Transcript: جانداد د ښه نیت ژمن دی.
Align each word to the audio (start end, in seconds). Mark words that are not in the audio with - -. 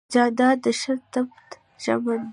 جانداد 0.13 0.57
د 0.63 0.65
ښه 0.79 0.93
نیت 0.99 1.13
ژمن 1.83 2.19
دی. 2.25 2.29